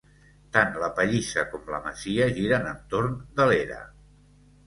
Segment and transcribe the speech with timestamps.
[0.55, 3.79] Tant la pallissa com la masia giren entorn de l'era.